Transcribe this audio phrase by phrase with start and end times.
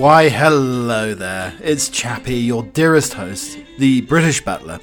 [0.00, 1.52] Why, hello there.
[1.60, 4.80] It's Chappie, your dearest host, the British butler.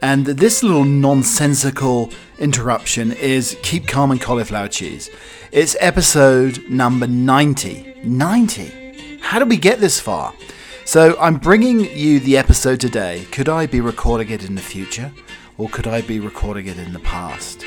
[0.00, 5.10] And this little nonsensical interruption is Keep Calm and Cauliflower Cheese.
[5.52, 8.00] It's episode number 90.
[8.02, 9.18] 90?
[9.20, 10.32] How did we get this far?
[10.86, 13.26] So I'm bringing you the episode today.
[13.32, 15.12] Could I be recording it in the future?
[15.58, 17.62] Or could I be recording it in the past?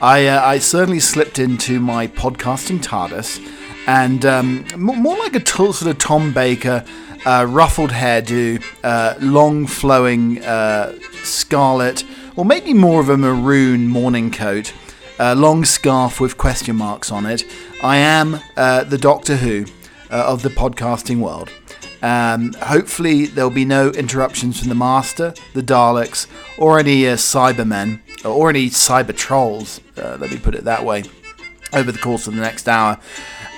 [0.00, 3.38] I, uh, I certainly slipped into my podcasting TARDIS
[3.86, 6.84] and um, more like a t- sort of Tom Baker,
[7.24, 12.04] uh, ruffled hairdo, uh, long flowing uh, scarlet,
[12.36, 14.72] or maybe more of a maroon morning coat,
[15.18, 17.44] uh, long scarf with question marks on it.
[17.82, 19.66] I am uh, the Doctor Who
[20.10, 21.50] uh, of the podcasting world.
[22.02, 26.26] Um, hopefully, there'll be no interruptions from the Master, the Daleks,
[26.58, 31.04] or any Cybermen, or any Cyber Trolls, let me put it that way,
[31.72, 32.98] over the course of the next hour.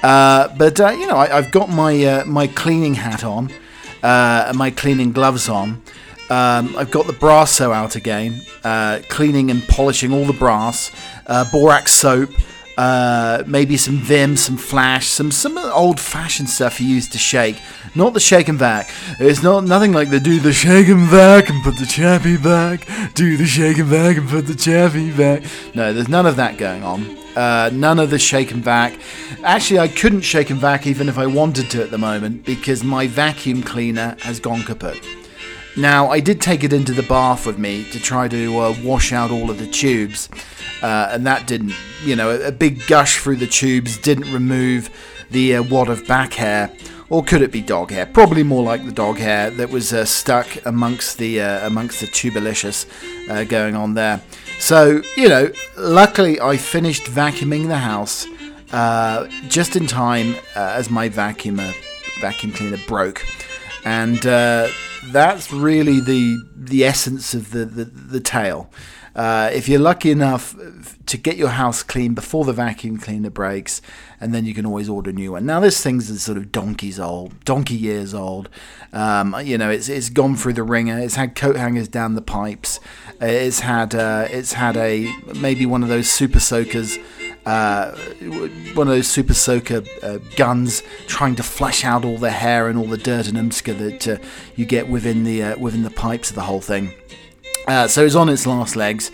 [0.04, 3.50] Uh, but uh, you know, I, have got my uh, my cleaning hat on,
[4.02, 5.82] uh, my cleaning gloves on.
[6.28, 10.90] Um, I've got the Brasso out again, uh, cleaning and polishing all the brass,
[11.50, 12.28] borax soap,
[13.46, 17.56] maybe some Vim, some Flash, some some old-fashioned stuff you use to shake.
[17.94, 18.90] Not the shake and vac.
[19.18, 22.86] It's not nothing like the do the shake and vac and put the chappy back.
[23.14, 25.44] Do the shake and vac and put the chappy back.
[25.74, 27.23] No, there's none of that going on.
[27.36, 28.98] Uh, none of the shake and vac.
[29.42, 32.84] Actually, I couldn't shake and vac even if I wanted to at the moment because
[32.84, 35.04] my vacuum cleaner has gone kaput.
[35.76, 39.12] Now, I did take it into the bath with me to try to uh, wash
[39.12, 40.28] out all of the tubes,
[40.82, 44.88] uh, and that didn't, you know, a, a, big gush through the tubes didn't remove
[45.32, 46.70] the uh, wad of back hair.
[47.10, 48.06] Or could it be dog hair?
[48.06, 52.06] Probably more like the dog hair that was uh, stuck amongst the uh, amongst the
[52.06, 52.86] tubulicious
[53.48, 54.22] going on there.
[54.58, 58.26] So, you know, luckily I finished vacuuming the house
[58.72, 61.74] uh, just in time uh, as my vacuumer,
[62.20, 63.24] vacuum cleaner broke.
[63.84, 64.68] And uh,
[65.12, 68.70] that's really the the essence of the, the, the tale.
[69.14, 70.56] Uh, if you're lucky enough
[71.06, 73.80] to get your house clean before the vacuum cleaner breaks,
[74.20, 75.46] and then you can always order a new one.
[75.46, 78.48] Now this thing's sort of donkeys old, donkey years old.
[78.92, 80.98] Um, you know, it's it's gone through the ringer.
[80.98, 82.80] It's had coat hangers down the pipes.
[83.20, 86.98] It's had uh, it's had a maybe one of those super soakers.
[87.46, 87.94] Uh,
[88.72, 92.78] one of those super soaker uh, guns trying to flush out all the hair and
[92.78, 94.16] all the dirt and umska that uh,
[94.56, 96.90] you get within the uh, within the pipes of the whole thing.
[97.66, 99.10] Uh, so it's on its last legs.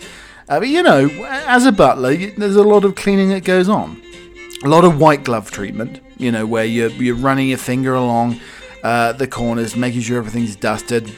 [0.49, 1.07] Uh, but you know,
[1.47, 4.01] as a butler, there's a lot of cleaning that goes on.
[4.63, 8.39] A lot of white glove treatment, you know, where you're, you're running your finger along
[8.83, 11.11] uh, the corners, making sure everything's dusted.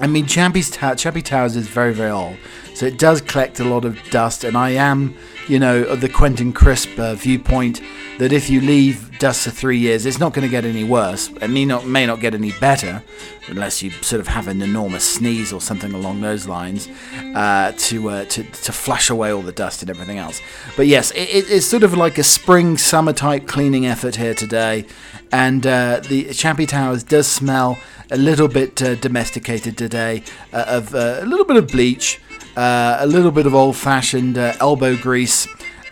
[0.00, 2.36] I mean, Chappie's ta- Chappie Towers is very, very old,
[2.74, 5.16] so it does collect a lot of dust, and I am
[5.48, 7.80] you know, of the Quentin Crisp uh, viewpoint
[8.18, 11.28] that if you leave dust for three years, it's not going to get any worse.
[11.40, 13.02] It may not may not get any better,
[13.46, 16.88] unless you sort of have an enormous sneeze or something along those lines
[17.34, 20.40] uh, to, uh, to to flush away all the dust and everything else.
[20.76, 24.86] But yes, it, it's sort of like a spring summer type cleaning effort here today,
[25.32, 27.78] and uh, the Chappie Towers does smell
[28.10, 32.20] a little bit uh, domesticated today uh, of a little bit of bleach
[32.58, 35.46] uh, a little bit of old fashioned uh, elbow grease.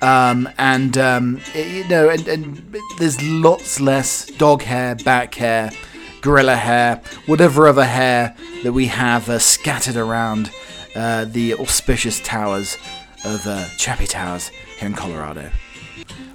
[0.07, 5.73] Um, and um, you know, and, and, there's lots less dog hair, back hair,
[6.21, 10.53] gorilla hair, whatever other hair that we have uh, scattered around
[10.95, 12.77] uh, the auspicious towers
[13.25, 15.51] of uh, Chappie Towers here in Colorado.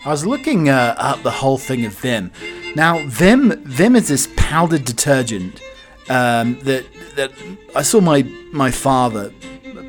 [0.04, 2.30] I was looking uh, up the whole thing of Vim.
[2.76, 5.62] Now, Vim, Vim is this powdered detergent
[6.10, 6.84] um, that
[7.16, 7.32] that
[7.74, 9.32] I saw my my father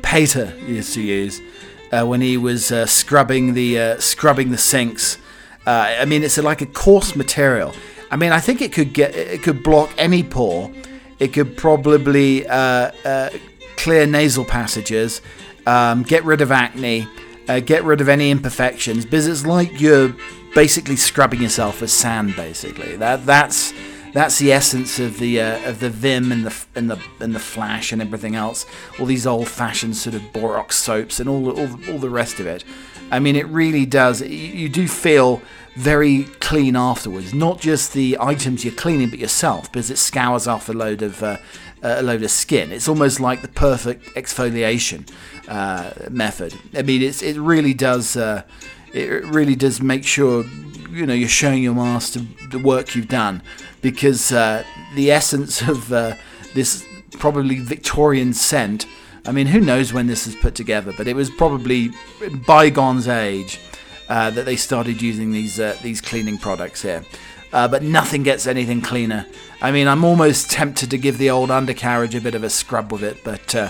[0.03, 1.41] Pater used to use
[1.93, 5.17] uh, when he was uh, scrubbing the uh, scrubbing the sinks.
[5.65, 7.73] Uh, I mean, it's like a coarse material.
[8.09, 10.71] I mean, I think it could get it could block any pore.
[11.19, 13.29] It could probably uh,
[13.77, 15.21] clear nasal passages,
[15.65, 17.07] um, get rid of acne,
[17.65, 19.05] get rid of any imperfections.
[19.05, 20.15] Because it's like you're
[20.55, 22.35] basically scrubbing yourself with sand.
[22.35, 23.71] Basically, that that's
[24.13, 27.39] that's the essence of the uh, of the Vim and the and the and the
[27.39, 28.65] Flash and everything else.
[28.99, 32.63] All these old-fashioned sort of borax soaps and all all, all the rest of it.
[33.11, 34.21] I mean, it really does.
[34.21, 35.41] You, do feel
[35.75, 37.33] very clean afterwards.
[37.33, 41.21] Not just the items you're cleaning, but yourself, because it scours off a load of
[41.21, 41.37] uh,
[41.81, 42.71] a load of skin.
[42.71, 45.09] It's almost like the perfect exfoliation
[45.47, 46.55] uh, method.
[46.73, 48.15] I mean, it's it really does.
[48.15, 48.43] Uh,
[48.93, 50.45] it really does make sure
[50.91, 53.41] you know you're showing your master the work you've done
[53.81, 54.63] because uh,
[54.95, 56.15] the essence of uh,
[56.53, 58.85] this probably Victorian scent.
[59.25, 61.91] I mean, who knows when this was put together, but it was probably
[62.45, 63.59] bygone's age
[64.09, 67.03] uh, that they started using these uh, these cleaning products here.
[67.53, 69.25] uh, but nothing gets anything cleaner.
[69.61, 72.91] I mean, I'm almost tempted to give the old undercarriage a bit of a scrub
[72.91, 73.69] with it, but uh,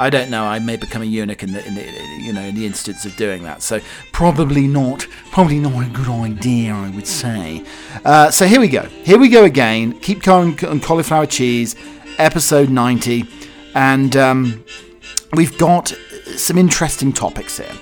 [0.00, 0.44] I don't know.
[0.44, 1.82] I may become a eunuch in the, in the,
[2.18, 3.62] you know in the instance of doing that.
[3.62, 3.80] So
[4.12, 5.06] probably not.
[5.30, 7.62] Probably not a good idea, I would say.
[8.02, 8.84] Uh, so here we go.
[9.04, 9.92] Here we go again.
[10.00, 11.76] Keep going on cauliflower cheese,
[12.16, 13.24] episode 90,
[13.74, 14.64] and um,
[15.34, 15.88] we've got
[16.34, 17.72] some interesting topics here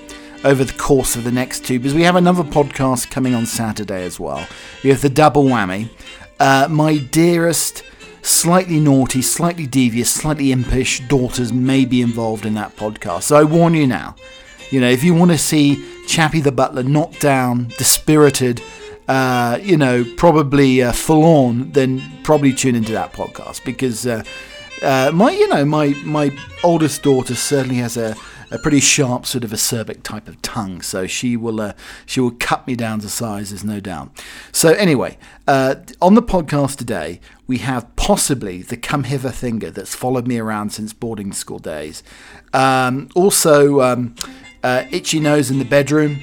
[0.43, 4.03] over the course of the next two because we have another podcast coming on Saturday
[4.03, 4.45] as well.
[4.83, 5.89] We have the double whammy.
[6.41, 7.85] Uh, my dearest,
[8.29, 13.25] slightly naughty, slightly devious, slightly impish daughters may be involved in that podcast.
[13.25, 14.15] So I warn you now.
[14.71, 18.63] You know, if you want to see Chappie the Butler knocked down, dispirited,
[19.09, 24.23] uh, you know, probably uh, full on, then probably tune into that podcast because uh,
[24.83, 26.31] uh, my, you know, my my
[26.63, 28.15] oldest daughter certainly has a
[28.51, 31.73] a pretty sharp sort of acerbic type of tongue, so she will uh,
[32.07, 34.11] she will cut me down to size, there's no doubt.
[34.53, 39.95] So anyway, uh, on the podcast today we have possibly the come hither thinger that's
[39.95, 42.03] followed me around since boarding school days.
[42.53, 44.15] Um, also, um,
[44.63, 46.21] uh, itchy nose in the bedroom.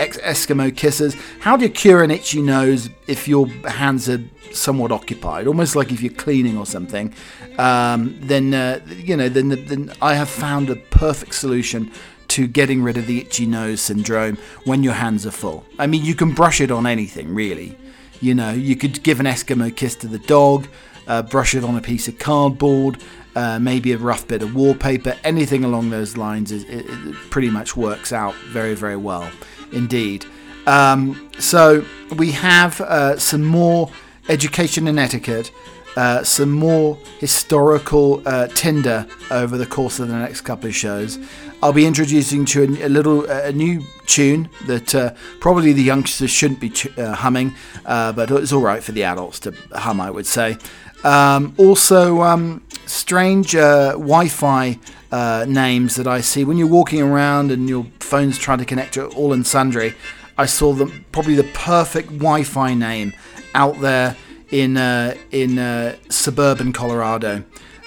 [0.00, 1.14] Uh, Eskimo kisses.
[1.40, 5.46] How do you cure an itchy nose if your hands are somewhat occupied?
[5.46, 7.14] Almost like if you're cleaning or something.
[7.58, 11.92] Um, then uh, you know, then, then I have found a perfect solution
[12.28, 15.66] to getting rid of the itchy nose syndrome when your hands are full.
[15.78, 17.76] I mean, you can brush it on anything, really.
[18.20, 20.66] You know, you could give an Eskimo kiss to the dog,
[21.08, 23.02] uh, brush it on a piece of cardboard,
[23.34, 26.52] uh, maybe a rough bit of wallpaper, anything along those lines.
[26.52, 29.30] Is, it, it pretty much works out very, very well
[29.72, 30.26] indeed.
[30.66, 31.84] Um, so
[32.16, 33.90] we have uh, some more
[34.28, 35.50] education and etiquette,
[35.96, 41.18] uh, some more historical uh, Tinder over the course of the next couple of shows.
[41.62, 46.30] I'll be introducing to a, a little a new tune that uh, probably the youngsters
[46.30, 50.00] shouldn't be ch- uh, humming, uh, but it's all right for the adults to hum,
[50.00, 50.56] I would say.
[51.04, 54.78] Um, also, um, strange Wi-Fi
[55.12, 58.94] uh, names that I see when you're walking around and your phone's trying to connect
[58.94, 59.94] to all and sundry.
[60.38, 63.12] I saw the probably the perfect Wi-Fi name
[63.54, 64.16] out there
[64.50, 67.44] in uh, in uh, suburban Colorado.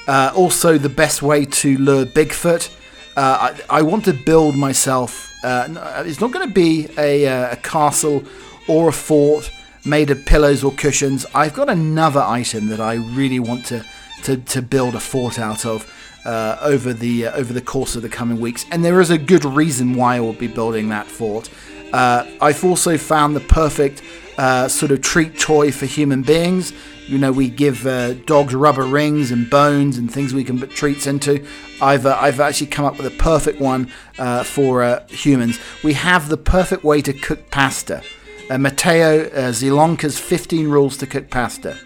[0.07, 2.75] Uh, also, the best way to lure Bigfoot.
[3.15, 5.31] Uh, I, I, want to build myself.
[5.43, 8.23] Uh, it's not going to be a, a castle
[8.67, 9.51] or a fort
[9.85, 11.25] made of pillows or cushions.
[11.33, 13.85] I've got another item that I really want to,
[14.23, 15.91] to, to build a fort out of
[16.25, 19.17] uh, over the uh, over the course of the coming weeks, and there is a
[19.17, 21.49] good reason why I will be building that fort.
[21.91, 24.01] Uh, I've also found the perfect
[24.37, 26.73] uh, sort of treat toy for human beings.
[27.07, 30.71] You know, we give uh, dogs rubber rings and bones and things we can put
[30.71, 31.45] treats into.
[31.81, 33.87] I've uh, I've actually come up with a perfect one
[34.45, 35.59] for humans.
[35.83, 38.01] We have the perfect way to cook pasta.
[38.57, 41.77] Matteo Zilonka's 15 rules to cook pasta.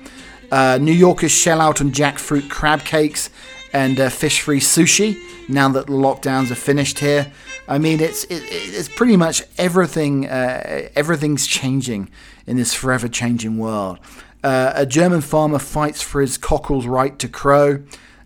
[0.79, 3.29] New Yorker's shell out on jackfruit crab cakes
[3.73, 5.17] and uh, fish free sushi
[5.49, 7.31] now that the lockdowns are finished here.
[7.67, 10.27] I mean, it's it, it's pretty much everything.
[10.27, 12.09] Uh, everything's changing
[12.45, 13.99] in this forever changing world.
[14.43, 17.83] Uh, a German farmer fights for his cockerel's right to crow.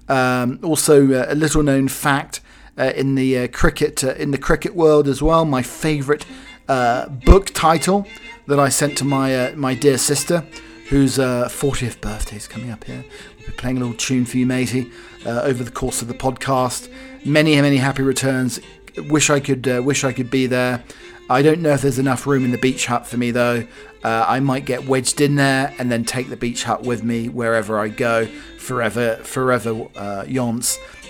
[0.07, 2.41] Um, also, uh, a little known fact
[2.77, 5.45] uh, in the uh, cricket in the cricket world as well.
[5.45, 6.25] My favourite
[6.67, 8.07] book title
[8.47, 10.45] that I sent to my my dear sister,
[10.89, 13.03] whose 40th birthday is coming up here.
[13.37, 14.91] We'll be playing a little tune for you, matey
[15.25, 16.91] uh, over the course of the podcast.
[17.25, 18.59] Many, many happy returns.
[18.97, 20.83] Wish I could, uh, wish I could be there.
[21.29, 23.65] I don't know if there's enough room in the beach hut for me though.
[24.03, 27.29] Uh, I might get wedged in there and then take the beach hut with me
[27.29, 28.25] wherever I go,
[28.57, 30.25] forever, forever uh.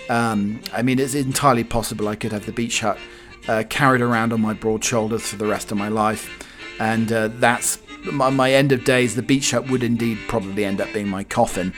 [0.08, 2.98] Um, I mean, it's entirely possible I could have the beach hut
[3.48, 6.46] uh, carried around on my broad shoulders for the rest of my life,
[6.78, 9.14] and uh, that's my, my, end of days.
[9.14, 11.72] The beach hut would indeed probably end up being my coffin.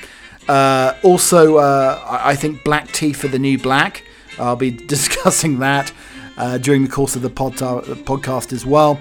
[0.48, 4.04] Uh, also, uh, I think black tea for the new black.
[4.38, 5.92] I'll be discussing that
[6.36, 8.98] uh, during the course of the pod- uh, podcast as well.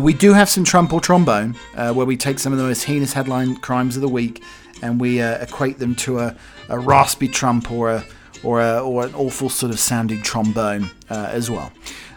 [0.00, 3.12] We do have some Trump or Trombone, where we take some of the most heinous
[3.12, 4.42] headline crimes of the week
[4.80, 6.34] and we equate them to a,
[6.70, 8.04] a, raspy Trump or a,
[8.42, 11.72] or, a, or an awful sort of sounding trombone as well.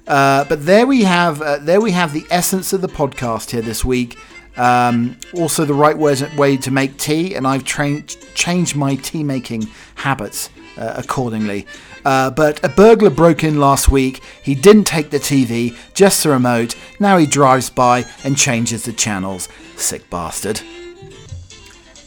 [0.06, 4.18] but there we have there we have the essence of the podcast here this week.
[4.58, 10.50] Um, also, the right way, to make tea, and I've changed my tea making habits
[10.78, 11.68] uh, accordingly.
[12.06, 14.22] Uh, but a burglar broke in last week.
[14.44, 16.76] He didn't take the TV, just the remote.
[17.00, 19.50] Now he drives by and changes the channels.
[19.76, 20.62] Sick bastard.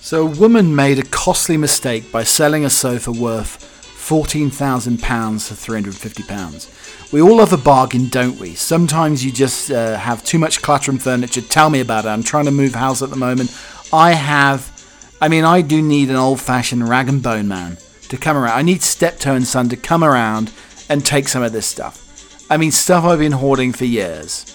[0.00, 3.77] So, a woman made a costly mistake by selling a sofa worth
[4.08, 7.12] £14,000 for £350.
[7.12, 8.54] We all love a bargain, don't we?
[8.54, 11.42] Sometimes you just uh, have too much clutter and furniture.
[11.42, 12.08] Tell me about it.
[12.08, 13.54] I'm trying to move house at the moment.
[13.92, 14.72] I have,
[15.20, 17.76] I mean, I do need an old fashioned rag and bone man
[18.08, 18.56] to come around.
[18.56, 20.52] I need Steptoe and Son to come around
[20.88, 22.46] and take some of this stuff.
[22.50, 24.54] I mean, stuff I've been hoarding for years.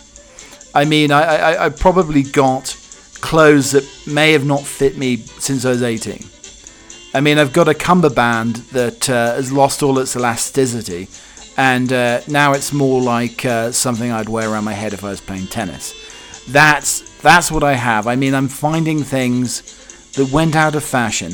[0.73, 2.75] I mean, I, I, I probably got
[3.21, 6.32] clothes that may have not fit me since I was 18.
[7.15, 11.07] I mean, I've got a cummerbund that uh, has lost all its elasticity,
[11.57, 15.09] and uh, now it's more like uh, something I'd wear around my head if I
[15.09, 15.93] was playing tennis.
[16.49, 18.07] That's that's what I have.
[18.07, 19.61] I mean, I'm finding things
[20.13, 21.33] that went out of fashion.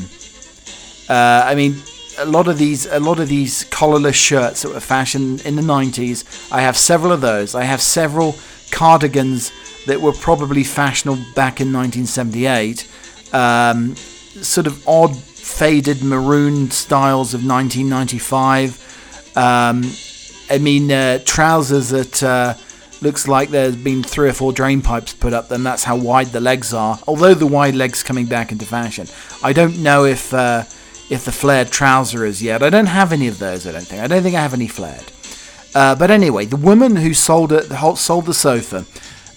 [1.08, 1.76] Uh, I mean,
[2.18, 5.62] a lot of these a lot of these collarless shirts that were fashioned in the
[5.62, 6.52] 90s.
[6.52, 7.54] I have several of those.
[7.54, 8.36] I have several
[8.70, 9.50] cardigans
[9.86, 12.86] that were probably fashionable back in 1978.
[13.32, 15.16] Um, sort of odd
[15.50, 19.36] faded maroon styles of 1995.
[19.36, 19.84] Um,
[20.50, 22.54] I mean, uh, trousers that uh,
[23.02, 26.28] looks like there's been three or four drain pipes put up, and that's how wide
[26.28, 26.98] the legs are.
[27.06, 29.06] Although the wide legs coming back into fashion,
[29.42, 30.64] I don't know if uh,
[31.10, 32.62] if the flared trouser is yet.
[32.62, 33.66] I don't have any of those.
[33.66, 34.02] I don't think.
[34.02, 35.12] I don't think I have any flared.
[35.74, 38.84] Uh, but anyway, the woman who sold it, sold the sofa,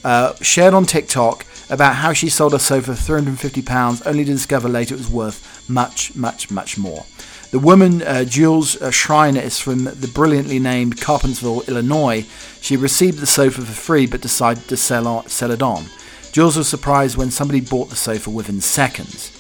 [0.03, 4.69] uh, shared on TikTok about how she sold a sofa for £350, only to discover
[4.69, 7.03] later it was worth much, much, much more.
[7.49, 12.27] The woman, uh, Jules uh, Schreiner, is from the brilliantly named Carpentersville, Illinois.
[12.61, 15.85] She received the sofa for free but decided to sell, on, sell it on.
[16.31, 19.31] Jules was surprised when somebody bought the sofa within seconds.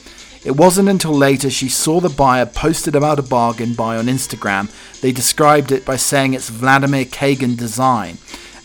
[0.43, 4.71] It wasn't until later she saw the buyer posted about a bargain buy on Instagram.
[5.01, 8.17] They described it by saying it's Vladimir Kagan design,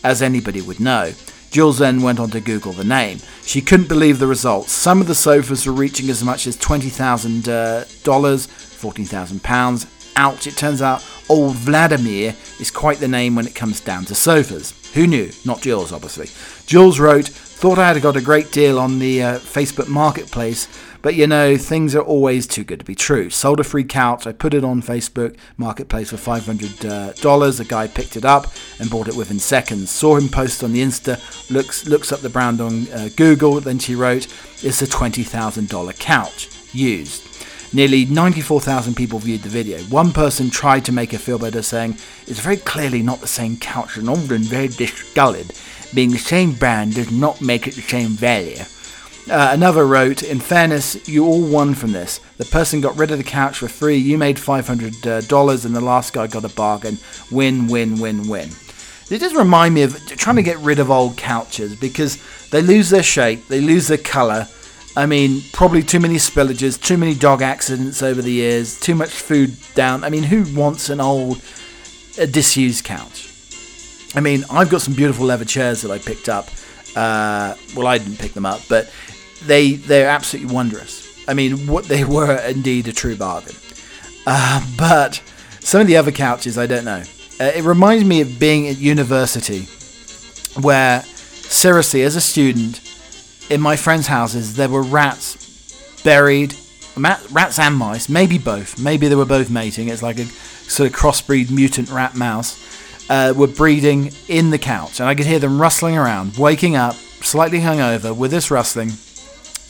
[0.02, 1.12] as anybody would know.
[1.50, 3.18] Jules then went on to Google the name.
[3.42, 4.72] She couldn't believe the results.
[4.72, 9.86] Some of the sofas were reaching as much as $20,000, uh, £14,000.
[10.16, 14.14] Ouch, it turns out old Vladimir is quite the name when it comes down to
[14.14, 14.74] sofas.
[14.94, 15.30] Who knew?
[15.44, 16.28] Not Jules, obviously.
[16.66, 20.68] Jules wrote, Thought I had got a great deal on the uh, Facebook Marketplace,
[21.02, 23.30] but you know, things are always too good to be true.
[23.30, 24.26] Sold a free couch.
[24.26, 26.84] I put it on Facebook Marketplace for $500.
[26.84, 28.46] Uh, a guy picked it up
[28.78, 29.90] and bought it within seconds.
[29.90, 31.18] Saw him post on the Insta,
[31.50, 33.60] looks, looks up the brand on uh, Google.
[33.60, 34.26] Then she wrote,
[34.62, 37.24] It's a $20,000 couch used.
[37.72, 39.78] Nearly 94,000 people viewed the video.
[39.84, 43.58] One person tried to make her feel better, saying, It's very clearly not the same
[43.58, 45.52] couch and often very discolored.
[45.94, 48.64] Being the same brand does not make it the same value.
[49.30, 52.18] Uh, another wrote, In fairness, you all won from this.
[52.38, 56.14] The person got rid of the couch for free, you made $500, and the last
[56.14, 56.98] guy got a bargain.
[57.30, 58.48] Win, win, win, win.
[59.10, 62.18] It does remind me of trying to get rid of old couches because
[62.50, 64.48] they lose their shape, they lose their colour.
[64.96, 69.10] I mean, probably too many spillages, too many dog accidents over the years, too much
[69.10, 70.04] food down.
[70.04, 71.42] I mean, who wants an old,
[72.18, 73.28] a disused couch?
[74.14, 76.48] I mean, I've got some beautiful leather chairs that I picked up.
[76.96, 78.90] Uh, well, I didn't pick them up, but
[79.46, 81.06] they they're absolutely wondrous.
[81.28, 83.56] I mean, what they were indeed a true bargain.
[84.26, 85.22] Uh, but
[85.60, 87.02] some of the other couches, I don't know.
[87.40, 89.68] Uh, it reminds me of being at university,
[90.60, 92.80] where seriously, as a student,
[93.50, 96.54] in my friends' houses, there were rats buried,
[96.96, 98.78] rats and mice, maybe both.
[98.78, 99.88] Maybe they were both mating.
[99.88, 102.64] It's like a sort of crossbreed mutant rat mouse.
[103.10, 106.94] Uh, were breeding in the couch, and I could hear them rustling around, waking up,
[106.94, 108.90] slightly hungover, with this rustling,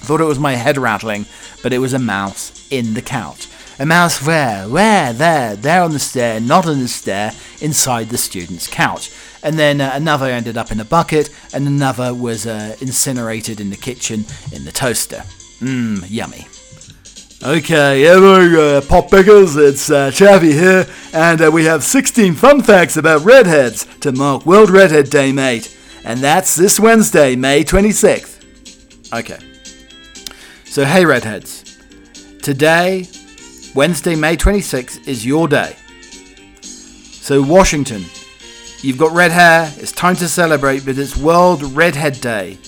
[0.00, 1.26] Thought it was my head rattling,
[1.62, 3.48] but it was a mouse in the couch.
[3.80, 4.68] A mouse where?
[4.68, 5.12] Where?
[5.12, 5.54] There.
[5.54, 9.10] There on the stair, not on the stair, inside the student's couch.
[9.42, 13.70] And then uh, another ended up in a bucket, and another was uh, incinerated in
[13.70, 15.22] the kitchen in the toaster.
[15.60, 16.46] Mmm, yummy.
[17.40, 19.54] Okay, hello, uh, pop pickers.
[19.54, 24.70] It's uh, here, and uh, we have 16 fun facts about redheads to mark World
[24.70, 25.76] Redhead Day, mate.
[26.04, 29.12] And that's this Wednesday, May 26th.
[29.12, 29.38] Okay.
[30.70, 31.78] So, hey, redheads.
[32.42, 33.08] Today,
[33.74, 35.74] Wednesday, May 26th, is your day.
[36.60, 38.04] So, Washington,
[38.82, 42.58] you've got red hair, it's time to celebrate, but it's World Redhead Day,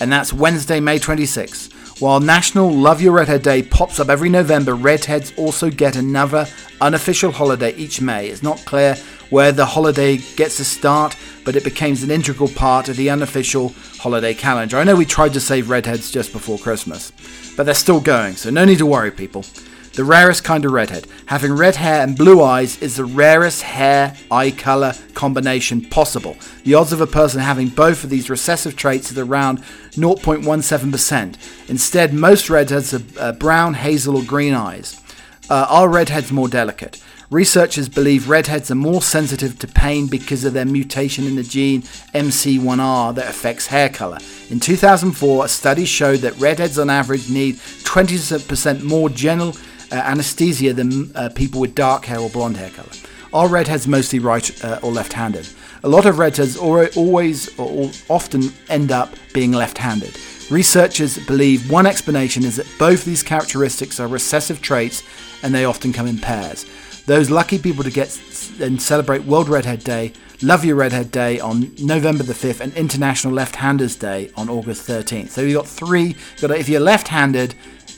[0.00, 2.00] and that's Wednesday, May 26th.
[2.00, 6.46] While National Love Your Redhead Day pops up every November, redheads also get another
[6.80, 8.28] unofficial holiday each May.
[8.28, 8.96] It's not clear
[9.32, 13.70] where the holiday gets a start, but it becomes an integral part of the unofficial
[13.98, 14.76] holiday calendar.
[14.76, 17.12] I know we tried to save redheads just before Christmas,
[17.56, 19.46] but they're still going, so no need to worry, people.
[19.94, 21.06] The rarest kind of redhead.
[21.26, 26.36] Having red hair and blue eyes is the rarest hair eye color combination possible.
[26.64, 29.62] The odds of a person having both of these recessive traits is around
[29.92, 31.70] 0.17%.
[31.70, 35.00] Instead, most redheads are uh, brown, hazel, or green eyes.
[35.48, 37.02] Uh, are redheads more delicate?
[37.32, 41.80] Researchers believe redheads are more sensitive to pain because of their mutation in the gene
[42.12, 44.18] MC1R that affects hair color.
[44.50, 49.56] In 2004, a study showed that redheads on average need 20% more general
[49.90, 52.90] uh, anesthesia than uh, people with dark hair or blonde hair color.
[53.32, 55.48] Are redheads mostly right uh, or left handed?
[55.84, 60.18] A lot of redheads always or often end up being left handed.
[60.50, 65.02] Researchers believe one explanation is that both these characteristics are recessive traits
[65.42, 66.66] and they often come in pairs.
[67.06, 68.16] Those lucky people to get
[68.60, 73.32] and celebrate World Redhead Day, Love Your Redhead Day on November the 5th, and International
[73.32, 75.30] Left Handers Day on August 13th.
[75.30, 76.08] So you've got three.
[76.08, 77.54] You've got, if you're left handed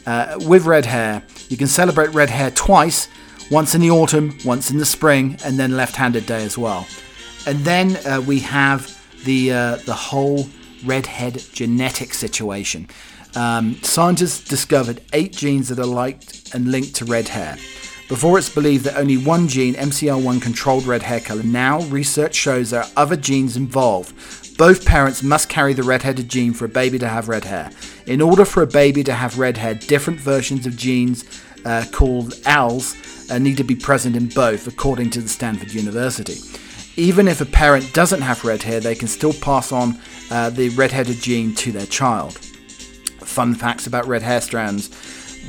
[0.07, 3.09] uh, with red hair, you can celebrate red hair twice
[3.51, 6.87] once in the autumn, once in the spring, and then left handed day as well.
[7.47, 10.47] And then uh, we have the, uh, the whole
[10.85, 12.89] redhead genetic situation.
[13.37, 17.57] Um, scientists discovered eight genes that are liked and linked to red hair.
[18.15, 21.43] Before it's believed that only one gene, MCR1, controlled red hair color.
[21.43, 24.57] Now, research shows there are other genes involved.
[24.57, 27.73] Both parents must carry the red-headed gene for a baby to have red hair.
[28.07, 31.25] In order for a baby to have red hair, different versions of genes
[31.65, 36.37] uh, called alleles uh, need to be present in both, according to the Stanford University.
[36.95, 39.99] Even if a parent doesn't have red hair, they can still pass on
[40.31, 42.39] uh, the red-headed gene to their child.
[42.39, 44.89] Fun facts about red hair strands.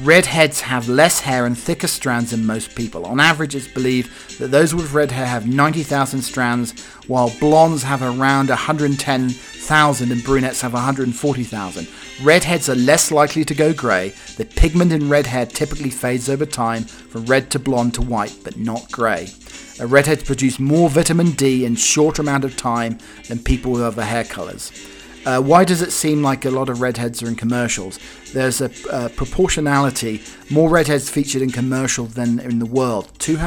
[0.02, 3.06] Redheads have less hair and thicker strands than most people.
[3.06, 8.02] On average, it's believed that those with red hair have 90,000 strands, while blondes have
[8.02, 11.88] around 110,000 and brunettes have 140,000.
[12.22, 14.14] Redheads are less likely to go grey.
[14.36, 18.36] The pigment in red hair typically fades over time from red to blonde to white,
[18.44, 19.30] but not grey.
[19.80, 22.98] Redheads produce more vitamin D in shorter amount of time
[23.30, 24.72] than people with other hair colours.
[25.26, 28.00] Uh, why does it seem like a lot of redheads are in commercials?
[28.32, 33.12] There's a uh, proportionality, more redheads featured in commercials than in the world.
[33.18, 33.38] Two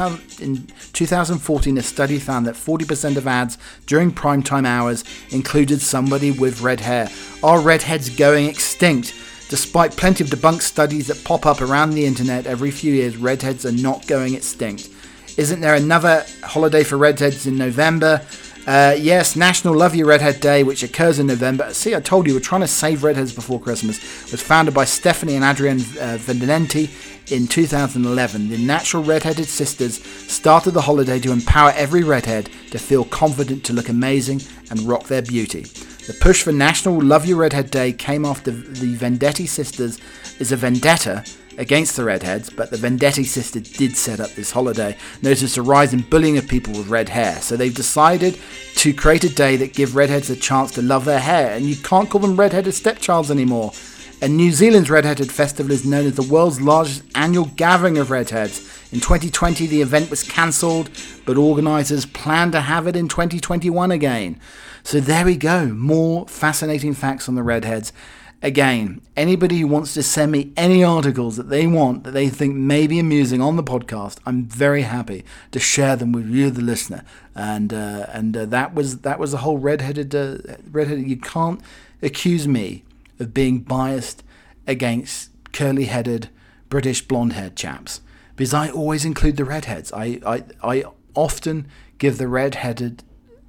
[0.41, 6.61] in 2014, a study found that 40% of ads during primetime hours included somebody with
[6.61, 7.09] red hair.
[7.43, 9.13] Are redheads going extinct?
[9.47, 13.65] Despite plenty of debunked studies that pop up around the internet every few years, redheads
[13.65, 14.89] are not going extinct.
[15.37, 18.21] Isn't there another holiday for redheads in November?
[18.69, 21.73] Uh, yes, National Love Your Redhead Day, which occurs in November.
[21.73, 23.99] See, I told you we're trying to save redheads before Christmas.
[24.31, 26.87] Was founded by Stephanie and Adrienne uh, Vendetti
[27.31, 28.49] in 2011.
[28.49, 33.73] The Natural Redheaded Sisters started the holiday to empower every redhead to feel confident to
[33.73, 35.61] look amazing and rock their beauty.
[36.05, 39.97] The push for National Love Your Redhead Day came after the Vendetti sisters
[40.37, 41.25] is a vendetta
[41.59, 44.97] against the redheads, but the Vendetti sisters did set up this holiday.
[45.21, 48.39] Noticed a rise in bullying of people with red hair, so they've decided
[48.75, 51.75] to create a day that give redheads a chance to love their hair, and you
[51.75, 53.73] can't call them redheaded stepchilds anymore.
[54.21, 58.59] And New Zealand's Redheaded Festival is known as the world's largest annual gathering of redheads.
[58.91, 60.89] In 2020, the event was cancelled,
[61.25, 64.39] but organisers plan to have it in 2021 again.
[64.83, 67.93] So there we go, more fascinating facts on the redheads.
[68.41, 72.55] Again, anybody who wants to send me any articles that they want that they think
[72.55, 76.61] may be amusing on the podcast, I'm very happy to share them with you, the
[76.61, 77.03] listener.
[77.35, 80.37] And uh, and uh, that was that was the whole redheaded uh,
[80.71, 81.09] redheaded.
[81.09, 81.59] You can't
[82.01, 82.85] accuse me
[83.19, 84.23] of being biased
[84.65, 86.29] against curly-headed
[86.69, 87.99] British blonde-haired chaps
[88.37, 89.91] because I always include the redheads.
[89.91, 93.03] I I, I often give the redheaded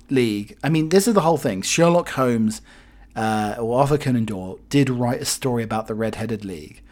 [0.09, 0.59] league.
[0.64, 1.62] I mean, this is the whole thing.
[1.62, 2.61] Sherlock Holmes
[3.21, 6.83] uh, or Arthur Conan Doyle did write a story about the Red-Headed League.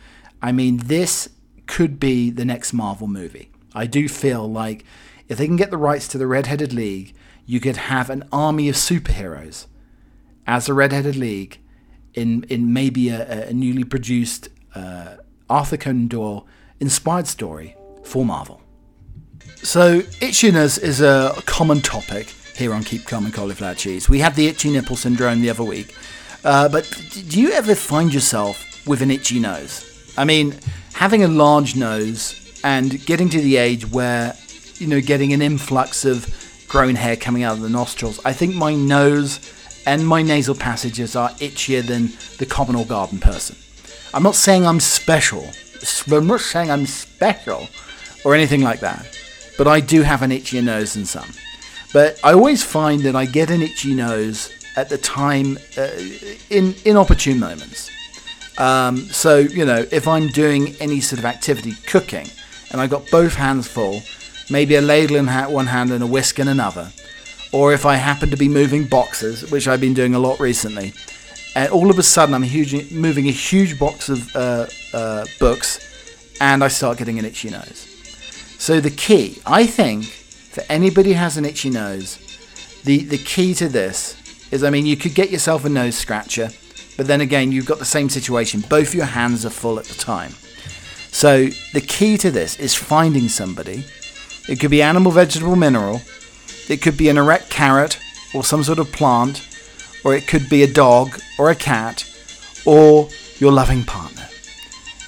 [0.43, 1.31] I mean, this
[1.67, 3.51] could be the next Marvel movie.
[3.75, 4.85] I do feel like
[5.29, 7.15] if they can get the rights to the Red-Headed League,
[7.47, 9.67] you could have an army of superheroes
[10.47, 11.61] as the Red-Headed League
[12.13, 15.17] in in maybe a, a newly produced uh,
[15.49, 16.47] Arthur Conan Doyle
[16.79, 18.61] inspired story for Marvel.
[19.63, 24.09] So itchiness is a common topic here on Keep Calm and Cauliflower Cheese.
[24.09, 25.95] We had the itchy nipple syndrome the other week,
[26.45, 26.85] uh, but
[27.29, 29.85] do you ever find yourself with an itchy nose?
[30.17, 30.55] I mean,
[30.95, 34.35] having a large nose and getting to the age where,
[34.77, 36.27] you know, getting an influx of
[36.69, 39.41] grown hair coming out of the nostrils, I think my nose
[39.87, 43.57] and my nasal passages are itchier than the common or garden person.
[44.13, 45.49] I'm not saying I'm special.
[46.11, 47.69] I'm not saying I'm special
[48.25, 49.07] or anything like that.
[49.57, 51.29] But I do have an itchier nose than some.
[51.93, 55.91] But I always find that I get an itchy nose at the time uh,
[56.51, 57.91] in inopportune moments.
[58.59, 62.29] Um, so you know, if I'm doing any sort of activity, cooking,
[62.71, 64.03] and I've got both hands full,
[64.51, 66.91] maybe a ladle in one hand and a whisk in another,
[67.53, 70.93] or if I happen to be moving boxes, which I've been doing a lot recently,
[71.55, 76.37] and all of a sudden I'm huge, moving a huge box of uh, uh, books,
[76.41, 77.87] and I start getting an itchy nose.
[78.59, 82.19] So the key, I think, for anybody who has an itchy nose,
[82.85, 84.18] the, the key to this
[84.51, 86.51] is, I mean, you could get yourself a nose scratcher,
[86.97, 88.61] but then again, you've got the same situation.
[88.69, 90.33] Both your hands are full at the time.
[91.11, 93.85] So the key to this is finding somebody.
[94.49, 96.03] It could be animal, vegetable, mineral.
[96.69, 97.99] It could be an erect carrot
[98.35, 99.47] or some sort of plant,
[100.05, 102.05] or it could be a dog or a cat
[102.65, 103.09] or
[103.39, 104.27] your loving partner.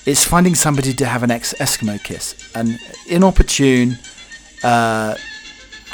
[0.06, 3.98] It's finding somebody to have an ex- Eskimo kiss, an inopportune,
[4.64, 5.16] uh,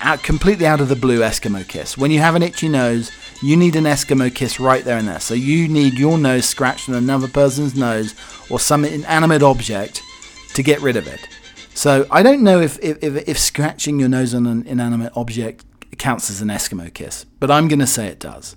[0.01, 1.99] out, completely out of the blue Eskimo kiss.
[1.99, 3.11] When you have an itchy nose,
[3.43, 5.21] you need an Eskimo kiss right there and there.
[5.21, 8.15] So you need your nose scratched on another person's nose
[8.51, 10.03] or some inanimate object
[10.55, 11.29] to get rid of it.
[11.75, 15.65] So I don't know if, if, if, if scratching your nose on an inanimate object
[15.99, 18.57] counts as an Eskimo kiss, but I'm going to say it does.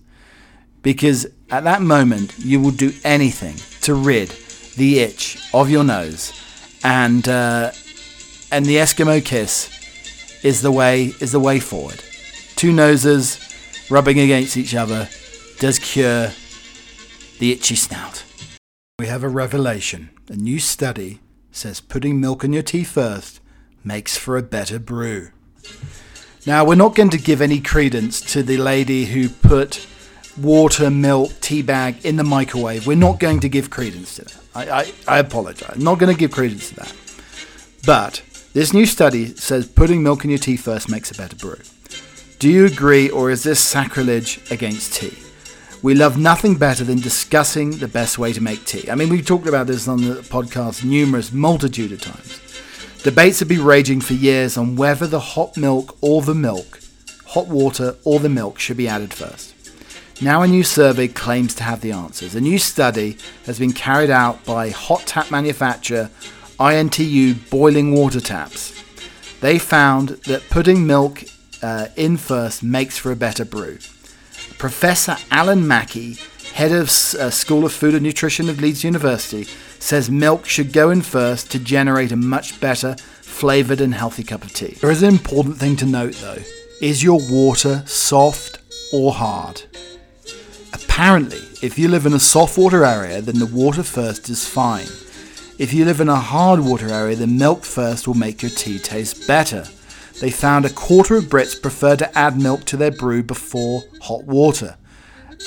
[0.81, 4.29] Because at that moment, you will do anything to rid
[4.77, 6.31] the itch of your nose,
[6.85, 7.71] and uh,
[8.49, 9.69] and the Eskimo kiss
[10.41, 12.01] is the way is the way forward.
[12.55, 13.48] Two noses
[13.89, 15.09] rubbing against each other
[15.59, 16.31] does cure
[17.39, 18.23] the itchy snout.
[18.99, 20.09] We have a revelation.
[20.29, 21.19] A new study
[21.51, 23.39] says putting milk in your tea first
[23.83, 25.31] makes for a better brew.
[26.45, 29.85] Now, we're not going to give any credence to the lady who put
[30.37, 32.87] water, milk, tea bag in the microwave.
[32.87, 34.39] We're not going to give credence to that.
[34.55, 35.75] I, I, I apologize.
[35.75, 36.95] I'm not going to give credence to that.
[37.85, 38.23] But
[38.53, 41.59] this new study says putting milk in your tea first makes a better brew.
[42.39, 45.17] Do you agree, or is this sacrilege against tea?
[45.81, 48.89] We love nothing better than discussing the best way to make tea.
[48.89, 52.39] I mean, we've talked about this on the podcast numerous multitude of times.
[53.03, 56.79] Debates have been raging for years on whether the hot milk or the milk,
[57.25, 59.53] hot water or the milk should be added first.
[60.21, 62.35] Now, a new survey claims to have the answers.
[62.35, 66.09] A new study has been carried out by hot tap manufacturer
[66.57, 68.81] INTU Boiling Water Taps.
[69.41, 71.25] They found that putting milk
[71.61, 73.77] uh, in first makes for a better brew.
[74.57, 76.17] Professor Alan Mackie,
[76.53, 79.45] head of uh, School of Food and Nutrition of Leeds University,
[79.79, 84.43] says milk should go in first to generate a much better, flavoured and healthy cup
[84.43, 84.77] of tea.
[84.81, 86.39] There is an important thing to note though.
[86.81, 88.59] Is your water soft
[88.93, 89.63] or hard?
[90.73, 94.87] Apparently, if you live in a soft water area, then the water first is fine.
[95.57, 98.79] If you live in a hard water area, then milk first will make your tea
[98.79, 99.65] taste better.
[100.19, 104.25] They found a quarter of Brits prefer to add milk to their brew before hot
[104.25, 104.75] water.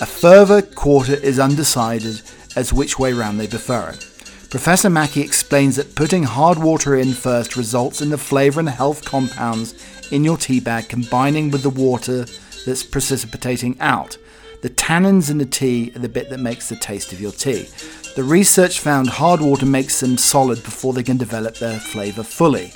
[0.00, 2.22] A further quarter is undecided
[2.56, 4.08] as which way round they prefer it.
[4.48, 9.04] Professor Mackie explains that putting hard water in first results in the flavour and health
[9.04, 9.74] compounds
[10.10, 12.24] in your tea bag combining with the water
[12.64, 14.16] that's precipitating out.
[14.62, 17.68] The tannins in the tea are the bit that makes the taste of your tea.
[18.14, 22.72] The research found hard water makes them solid before they can develop their flavour fully.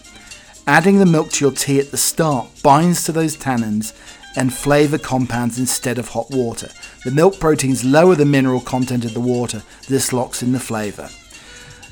[0.69, 3.95] Adding the milk to your tea at the start binds to those tannins
[4.37, 6.69] and flavour compounds instead of hot water.
[7.05, 9.63] The milk proteins lower the mineral content of the water.
[9.89, 11.09] This locks in the flavour.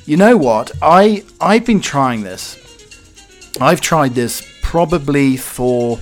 [0.06, 0.72] You know what?
[0.82, 2.58] I I've been trying this.
[3.60, 6.00] I've tried this probably for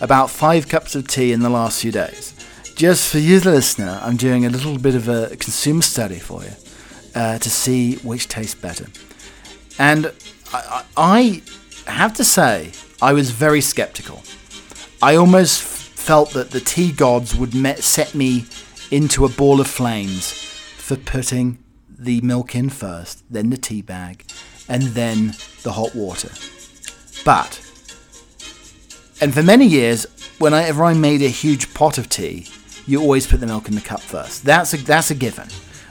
[0.00, 2.32] about five cups of tea in the last few days.
[2.74, 6.42] Just for you, the listener, I'm doing a little bit of a consumer study for
[6.42, 6.50] you
[7.14, 8.86] uh, to see which tastes better.
[9.78, 10.10] And
[10.52, 11.42] I, I,
[11.92, 14.22] have to say, I was very skeptical.
[15.02, 18.46] I almost felt that the tea gods would met, set me
[18.90, 24.24] into a ball of flames for putting the milk in first, then the tea bag,
[24.68, 26.30] and then the hot water.
[27.24, 27.58] But,
[29.20, 30.06] and for many years,
[30.38, 32.46] whenever I made a huge pot of tea,
[32.86, 34.44] you always put the milk in the cup first.
[34.44, 35.48] That's a, that's a given.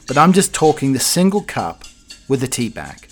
[0.07, 1.83] But I'm just talking the single cup
[2.27, 3.07] with the tea bag.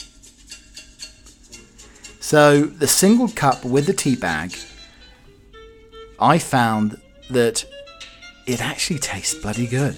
[2.32, 4.56] So, the single cup with the tea bag,
[6.18, 6.98] I found
[7.30, 7.66] that
[8.48, 9.98] it actually tastes bloody good.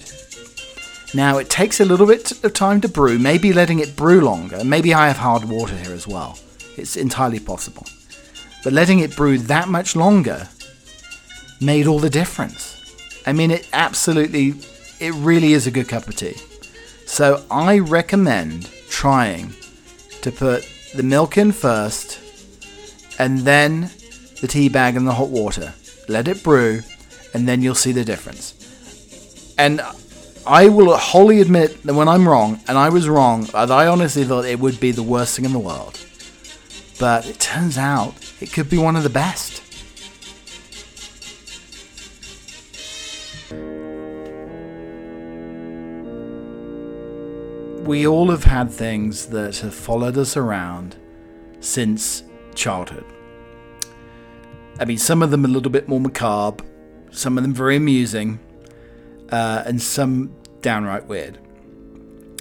[1.14, 4.64] Now, it takes a little bit of time to brew, maybe letting it brew longer.
[4.64, 6.36] Maybe I have hard water here as well.
[6.76, 7.86] It's entirely possible.
[8.64, 10.48] But letting it brew that much longer
[11.60, 13.22] made all the difference.
[13.28, 14.54] I mean, it absolutely,
[14.98, 16.34] it really is a good cup of tea.
[17.06, 19.54] So I recommend trying
[20.22, 22.22] to put the milk in first
[23.18, 23.90] and then
[24.40, 25.74] the tea bag and the hot water.
[26.08, 26.82] Let it brew
[27.34, 28.54] and then you'll see the difference.
[29.58, 29.82] And
[30.46, 34.44] I will wholly admit that when I'm wrong, and I was wrong, I honestly thought
[34.44, 35.98] it would be the worst thing in the world.
[36.98, 39.62] But it turns out it could be one of the best.
[47.86, 50.96] We all have had things that have followed us around
[51.60, 52.22] since
[52.54, 53.04] childhood.
[54.78, 56.64] I mean, some of them a little bit more macabre,
[57.10, 58.40] some of them very amusing,
[59.30, 61.38] uh, and some downright weird.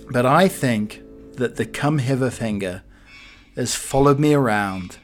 [0.10, 1.02] But I think
[1.34, 2.84] that the come hither finger
[3.56, 4.98] has followed me around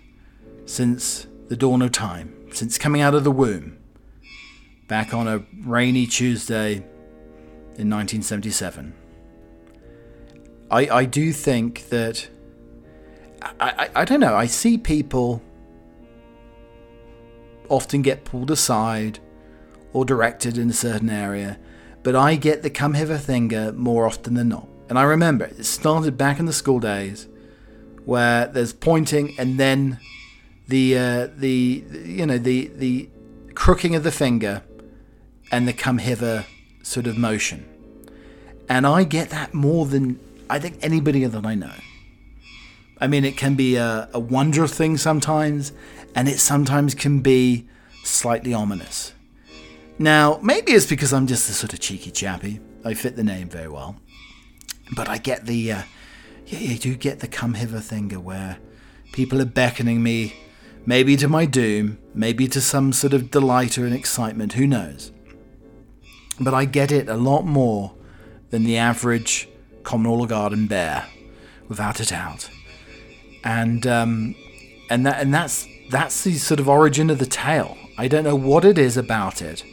[0.66, 3.78] since the dawn of time, since coming out of the womb,
[4.88, 6.78] back on a rainy Tuesday
[7.78, 8.94] in 1977.
[10.72, 12.30] I, I do think that
[13.42, 15.42] I, I, I don't know, I see people
[17.70, 19.20] often get pulled aside
[19.94, 21.58] or directed in a certain area,
[22.04, 24.68] but I get the come hither finger more often than not.
[24.90, 27.28] And I remember it started back in the school days
[28.06, 30.00] where there's pointing and then
[30.68, 33.10] the uh, the you know the the
[33.54, 34.64] crooking of the finger
[35.52, 36.46] and the come hither
[36.82, 37.66] sort of motion.
[38.68, 41.74] And I get that more than I think anybody that I know.
[43.02, 45.72] I mean, it can be a, a wondrous thing sometimes,
[46.16, 47.68] and it sometimes can be
[48.04, 49.14] slightly ominous.
[49.98, 52.60] Now, maybe it's because I'm just a sort of cheeky chappy.
[52.84, 53.98] I fit the name very well.
[54.96, 55.84] But I get the, uh,
[56.46, 58.58] yeah, you do get the come hither thing where
[59.12, 60.36] people are beckoning me,
[60.86, 65.12] maybe to my doom, maybe to some sort of delight or an excitement, who knows.
[66.40, 67.94] But I get it a lot more
[68.50, 69.48] than the average
[69.84, 71.06] communal garden bear,
[71.68, 72.50] without a doubt.
[73.44, 74.36] And um,
[74.90, 77.78] and that and that's that's the sort of origin of the tale.
[77.98, 79.64] I don't know what it is about it,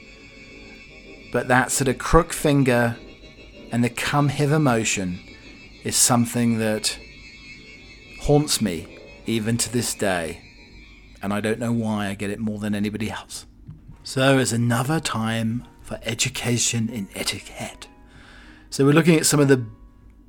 [1.32, 2.96] but that sort of crook finger
[3.70, 5.20] and the come hither motion
[5.84, 6.98] is something that
[8.22, 10.40] haunts me even to this day,
[11.22, 13.46] and I don't know why I get it more than anybody else.
[14.02, 17.88] So it's another time for education in etiquette.
[18.70, 19.64] So we're looking at some of the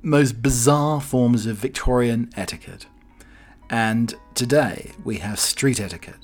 [0.02, 2.86] most bizarre forms of Victorian etiquette.
[3.70, 6.16] And today we have street etiquette.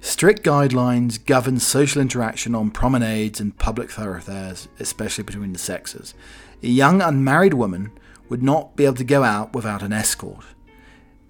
[0.00, 6.14] Strict guidelines govern social interaction on promenades and public thoroughfares, especially between the sexes.
[6.62, 7.92] A young unmarried woman
[8.28, 10.44] would not be able to go out without an escort.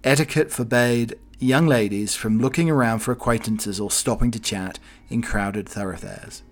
[0.05, 4.79] Etiquette forbade young ladies from looking around for acquaintances or stopping to chat
[5.09, 6.43] in crowded thoroughfares.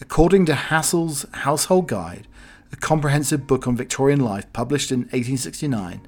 [0.00, 2.26] According to Cassell's Household Guide,
[2.72, 6.00] a comprehensive book on Victorian life published in 1869,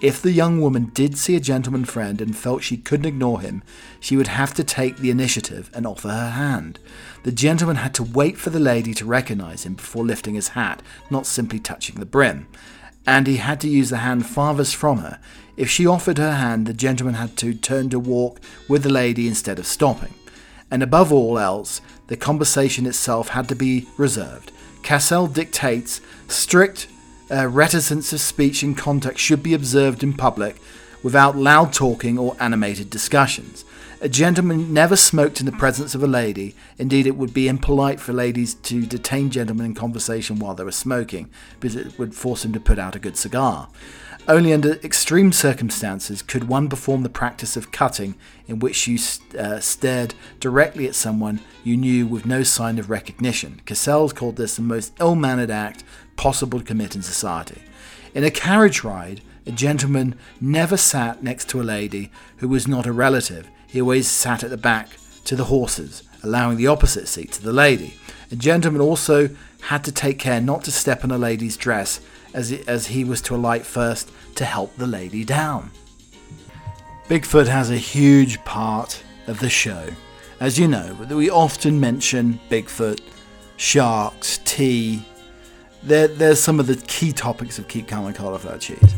[0.00, 3.62] if the young woman did see a gentleman friend and felt she couldn't ignore him,
[3.98, 6.78] she would have to take the initiative and offer her hand.
[7.24, 10.82] The gentleman had to wait for the lady to recognize him before lifting his hat,
[11.10, 12.46] not simply touching the brim.
[13.06, 15.18] And he had to use the hand farthest from her.
[15.56, 19.26] If she offered her hand, the gentleman had to turn to walk with the lady
[19.26, 20.14] instead of stopping.
[20.70, 24.52] And above all else, the conversation itself had to be reserved.
[24.82, 26.86] Cassell dictates strict
[27.30, 30.56] uh, reticence of speech and contact should be observed in public
[31.02, 33.64] without loud talking or animated discussions.
[34.00, 36.54] A gentleman never smoked in the presence of a lady.
[36.78, 40.70] Indeed, it would be impolite for ladies to detain gentlemen in conversation while they were
[40.70, 43.68] smoking, because it would force them to put out a good cigar.
[44.28, 48.14] Only under extreme circumstances could one perform the practice of cutting,
[48.46, 48.98] in which you
[49.36, 53.62] uh, stared directly at someone you knew with no sign of recognition.
[53.66, 55.82] Cassell called this the most ill mannered act
[56.18, 57.62] possible to commit in society.
[58.14, 62.86] In a carriage ride, a gentleman never sat next to a lady who was not
[62.86, 63.48] a relative.
[63.66, 64.90] He always sat at the back
[65.24, 67.94] to the horses, allowing the opposite seat to the lady.
[68.30, 69.30] A gentleman also
[69.62, 72.00] had to take care not to step on a lady's dress
[72.34, 75.70] as, it, as he was to alight first to help the lady down.
[77.08, 79.88] Bigfoot has a huge part of the show.
[80.40, 83.00] As you know, we often mention Bigfoot,
[83.56, 85.04] sharks, tea,
[85.88, 88.94] there, there's some of the key topics of Keep Calm and Cauliflower Cheese.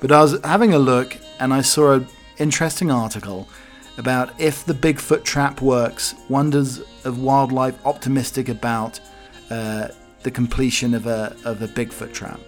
[0.00, 2.06] But I was having a look and I saw an
[2.38, 3.48] interesting article
[3.96, 9.00] about if the Bigfoot trap works, wonders of wildlife optimistic about
[9.50, 9.88] uh,
[10.22, 12.40] the completion of a, of a Bigfoot trap.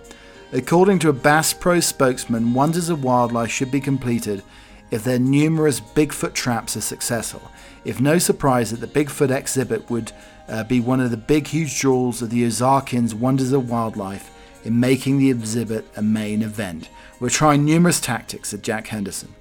[0.52, 4.42] According to a Bass Pro spokesman, wonders of wildlife should be completed
[4.90, 7.42] if their numerous Bigfoot traps are successful.
[7.84, 10.12] If no surprise that the Bigfoot exhibit would
[10.48, 14.30] uh, be one of the big, huge draws of the Ozarkians' Wonders of Wildlife
[14.64, 16.88] in making the exhibit a main event.
[17.20, 19.34] We're trying numerous tactics, said Jack Henderson.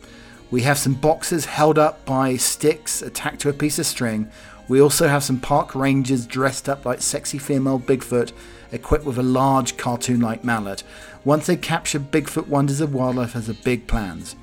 [0.51, 4.29] We have some boxes held up by sticks attached to a piece of string.
[4.67, 8.31] We also have some park rangers dressed up like sexy female Bigfoot,
[8.71, 10.83] equipped with a large cartoon like mallet.
[11.23, 14.35] Once they capture Bigfoot Wonders of Wildlife has a big plans.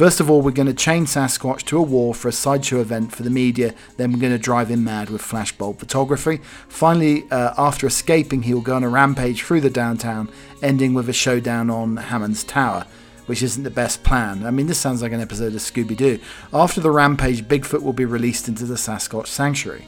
[0.00, 3.14] First of all, we're going to chain Sasquatch to a wall for a sideshow event
[3.14, 6.40] for the media, then we're going to drive him mad with flashbulb photography.
[6.70, 10.30] Finally, uh, after escaping, he will go on a rampage through the downtown,
[10.62, 12.86] ending with a showdown on Hammons Tower.
[13.26, 14.46] which isn't the best plan.
[14.46, 16.18] I mean, this sounds like an episode of Scooby Doo.
[16.50, 19.84] After the rampage, Bigfoot will be released into the Sasquatch Sanctuary.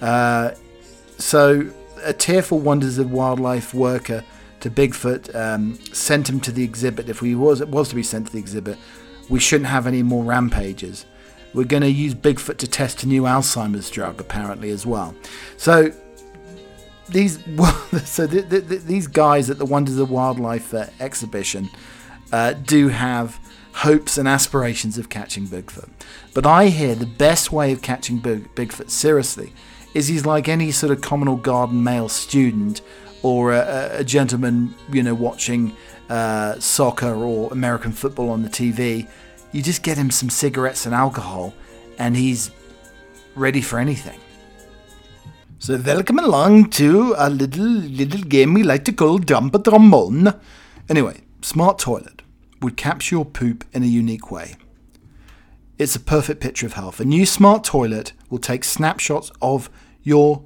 [0.00, 0.52] Uh,
[1.18, 1.70] so,
[2.02, 4.24] a tearful Wonders of Wildlife worker
[4.60, 7.10] to Bigfoot um, sent him to the exhibit.
[7.10, 8.78] If he was it was to be sent to the exhibit,
[9.28, 11.06] we shouldn't have any more rampages.
[11.54, 15.14] We're going to use Bigfoot to test a new Alzheimer's drug, apparently as well.
[15.56, 15.92] So
[17.08, 17.38] these
[18.04, 21.68] so the, the, the, these guys at the Wonders of Wildlife uh, exhibition
[22.32, 23.38] uh, do have
[23.72, 25.88] hopes and aspirations of catching Bigfoot.
[26.34, 29.52] But I hear the best way of catching Big, Bigfoot seriously
[29.94, 32.80] is he's like any sort of communal garden male student
[33.22, 35.74] or a, a gentleman, you know, watching
[36.08, 39.08] uh, soccer or American football on the TV.
[39.52, 41.54] You just get him some cigarettes and alcohol,
[41.98, 42.50] and he's
[43.34, 44.18] ready for anything.
[45.58, 50.34] So welcome along to a little little game we like to call Dump a Trombone.
[50.88, 52.22] Anyway, Smart Toilet
[52.60, 54.56] would capture your poop in a unique way.
[55.78, 56.98] It's a perfect picture of health.
[56.98, 59.70] A new smart toilet will take snapshots of
[60.02, 60.42] your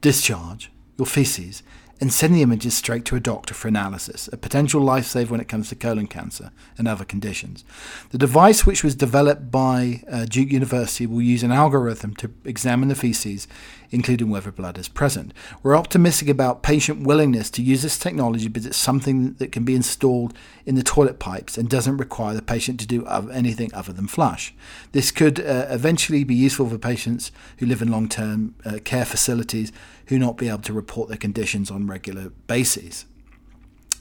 [0.00, 1.62] discharge, your feces,
[2.00, 5.48] and send the images straight to a doctor for analysis, a potential lifesaver when it
[5.48, 7.64] comes to colon cancer and other conditions.
[8.10, 12.88] The device, which was developed by uh, Duke University, will use an algorithm to examine
[12.88, 13.46] the feces,
[13.90, 15.32] including whether blood is present.
[15.62, 19.76] We're optimistic about patient willingness to use this technology because it's something that can be
[19.76, 20.34] installed
[20.66, 24.52] in the toilet pipes and doesn't require the patient to do anything other than flush.
[24.92, 29.04] This could uh, eventually be useful for patients who live in long term uh, care
[29.04, 29.72] facilities
[30.06, 33.06] who not be able to report their conditions on regular bases.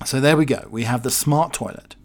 [0.06, 0.68] So there we go.
[0.70, 1.96] We have the smart toilet.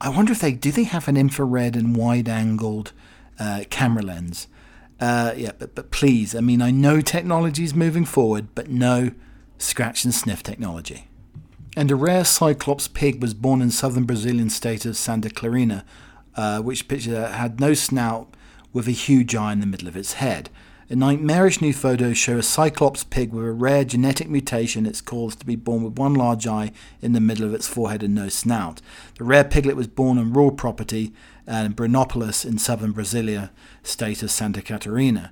[0.00, 2.92] I wonder if they do they have an infrared and wide-angled
[3.38, 4.46] uh, camera lens.
[5.00, 9.12] Uh, yeah, but but please, I mean, I know technology is moving forward, but no
[9.58, 11.08] scratch and sniff technology.
[11.76, 15.84] And a rare cyclops pig was born in southern Brazilian state of Santa Catarina,
[16.34, 18.34] uh, which picture had no snout
[18.72, 20.50] with a huge eye in the middle of its head.
[20.90, 25.38] A nightmarish new photos show a cyclops pig with a rare genetic mutation it's caused
[25.40, 26.72] to be born with one large eye
[27.02, 28.80] in the middle of its forehead and no snout.
[29.18, 31.12] The rare piglet was born on rural property
[31.46, 33.50] in Brunópolis in southern Brasilia,
[33.82, 35.30] state of Santa Catarina.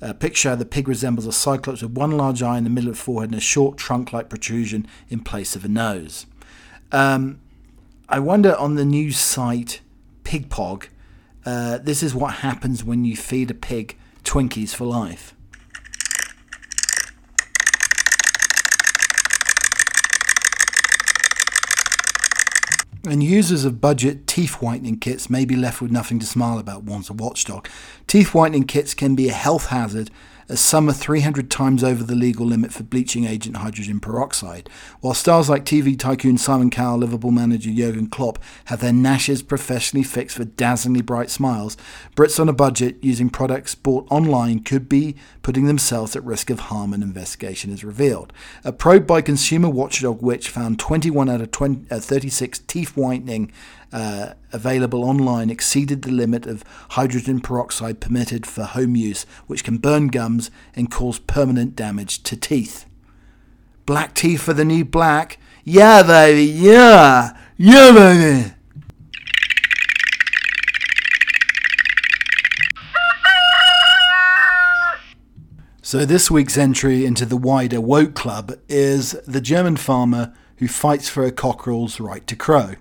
[0.00, 2.90] A picture of the pig resembles a cyclops with one large eye in the middle
[2.90, 6.26] of the forehead and a short trunk-like protrusion in place of a nose.
[6.90, 7.38] Um,
[8.08, 9.82] I wonder on the news site
[10.24, 10.88] Pigpog,
[11.44, 15.34] uh, this is what happens when you feed a pig Twinkies for life.
[23.08, 26.82] And users of budget teeth whitening kits may be left with nothing to smile about
[26.82, 27.68] once a watchdog.
[28.08, 30.10] Teeth whitening kits can be a health hazard
[30.48, 34.68] as some are 300 times over the legal limit for bleaching agent hydrogen peroxide,
[35.00, 40.04] while stars like TV tycoon Simon Cowell, Liverpool manager Jurgen Klopp have their gnashes professionally
[40.04, 41.76] fixed for dazzlingly bright smiles,
[42.14, 46.60] Brits on a budget using products bought online could be putting themselves at risk of
[46.60, 48.32] harm, an investigation has revealed.
[48.64, 53.52] A probe by consumer watchdog Which found 21 out of 20, uh, 36 teeth whitening
[53.92, 59.78] uh, available online exceeded the limit of hydrogen peroxide permitted for home use, which can
[59.78, 62.86] burn gums and cause permanent damage to teeth.
[63.86, 65.38] Black teeth for the new black?
[65.64, 67.36] Yeah, baby, yeah!
[67.56, 68.52] Yeah, baby!
[75.82, 81.08] So, this week's entry into the wider woke club is the German farmer who fights
[81.08, 82.74] for a cockerel's right to crow.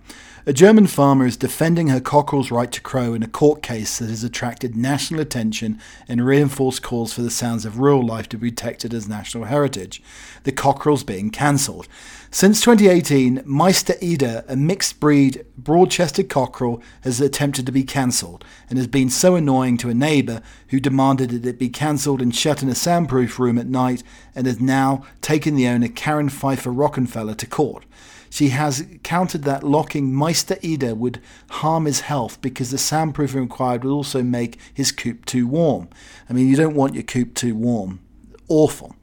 [0.47, 4.11] A German farmer is defending her cockerel's right to crow in a court case that
[4.11, 8.51] has attracted national attention and reinforced calls for the sounds of rural life to be
[8.51, 10.03] protected as national heritage.
[10.43, 11.87] The cockerel's being cancelled.
[12.35, 18.43] Since 2018, Meister Eder, a mixed breed, broad chested cockerel, has attempted to be cancelled
[18.69, 22.35] and has been so annoying to a neighbour who demanded that it be cancelled and
[22.35, 24.03] shut in a soundproof room at night
[24.35, 27.85] and has now taken the owner, Karen Pfeiffer Rockenfeller, to court.
[28.29, 31.21] She has countered that locking Meister Eder would
[31.51, 35.87] harm his health because the soundproofing required would also make his coop too warm.
[36.29, 38.01] I mean, you don't want your coop too warm.
[38.49, 38.93] Awful.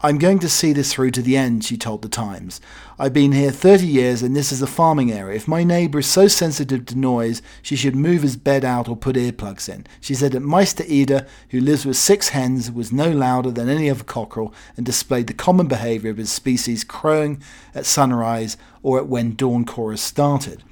[0.00, 2.60] I'm going to see this through to the end, she told the Times.
[3.00, 5.34] I've been here 30 years and this is a farming area.
[5.34, 8.94] If my neighbour is so sensitive to noise, she should move his bed out or
[8.94, 9.88] put earplugs in.
[10.00, 13.90] She said that Meister Eder, who lives with six hens, was no louder than any
[13.90, 17.42] other cockerel and displayed the common behaviour of his species crowing
[17.74, 20.62] at sunrise or at when dawn chorus started.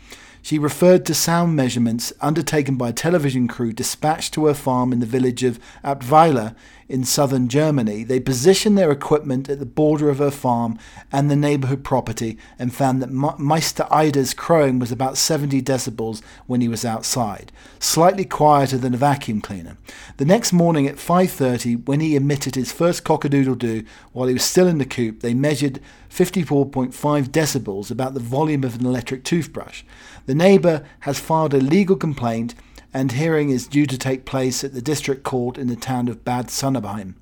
[0.46, 5.00] She referred to sound measurements undertaken by a television crew dispatched to her farm in
[5.00, 6.54] the village of Abtweiler
[6.88, 8.04] in southern Germany.
[8.04, 10.78] They positioned their equipment at the border of her farm
[11.10, 16.60] and the neighborhood property and found that Meister Eder's crowing was about 70 decibels when
[16.60, 19.76] he was outside, slightly quieter than a vacuum cleaner.
[20.18, 23.82] The next morning at 5:30, when he emitted his first cock-a-doodle-doo
[24.12, 28.76] while he was still in the coop, they measured 54.5 decibels, about the volume of
[28.76, 29.82] an electric toothbrush.
[30.26, 32.54] The neighbour has filed a legal complaint,
[32.92, 36.24] and hearing is due to take place at the district court in the town of
[36.24, 37.14] Bad Sobernheim.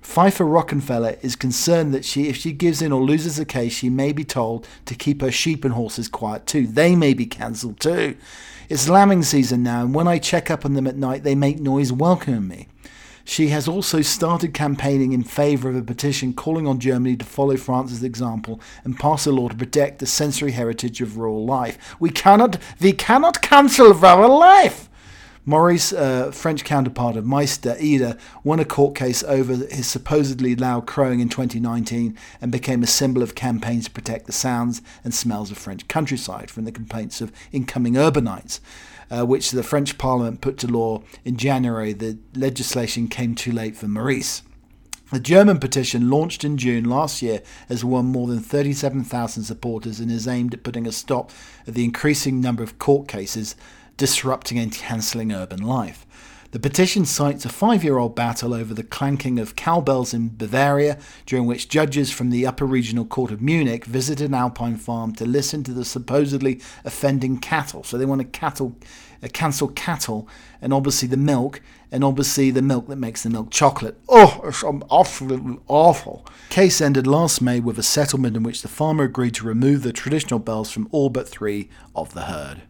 [0.00, 3.88] Pfeiffer Rockenfeller is concerned that she, if she gives in or loses the case, she
[3.88, 6.66] may be told to keep her sheep and horses quiet too.
[6.66, 8.16] They may be cancelled too.
[8.68, 11.58] It's lambing season now, and when I check up on them at night, they make
[11.58, 12.68] noise welcoming me.
[13.24, 17.56] She has also started campaigning in favour of a petition calling on Germany to follow
[17.56, 21.96] France's example and pass a law to protect the sensory heritage of rural life.
[21.98, 24.90] We cannot, we cannot cancel rural life.
[25.46, 30.86] Maurice, uh, French counterpart of Meister Eder, won a court case over his supposedly loud
[30.86, 35.50] crowing in 2019 and became a symbol of campaigns to protect the sounds and smells
[35.50, 38.60] of French countryside from the complaints of incoming urbanites
[39.14, 43.76] uh, which the French Parliament put to law in January, the legislation came too late
[43.76, 44.42] for Maurice.
[45.12, 50.10] The German petition, launched in June last year, has won more than 37,000 supporters and
[50.10, 51.30] is aimed at putting a stop
[51.66, 53.54] to the increasing number of court cases
[53.96, 56.04] disrupting and cancelling urban life.
[56.54, 61.00] The petition cites a five year old battle over the clanking of cowbells in Bavaria,
[61.26, 65.26] during which judges from the Upper Regional Court of Munich visited an alpine farm to
[65.26, 67.82] listen to the supposedly offending cattle.
[67.82, 68.76] So they want to cattle,
[69.20, 70.28] uh, cancel cattle
[70.62, 73.98] and obviously the milk, and obviously the milk that makes the milk chocolate.
[74.08, 76.24] Oh, it's awful, awful.
[76.50, 79.92] Case ended last May with a settlement in which the farmer agreed to remove the
[79.92, 82.62] traditional bells from all but three of the herd.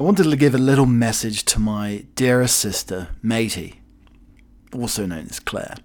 [0.00, 3.82] I wanted to give a little message to my dearest sister, Matey,
[4.74, 5.76] also known as Claire.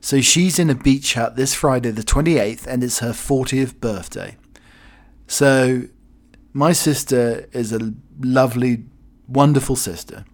[0.00, 4.36] So she's in a beach hut this Friday, the 28th, and it's her 40th birthday.
[5.28, 5.82] So
[6.52, 8.84] my sister is a lovely,
[9.28, 10.24] wonderful sister.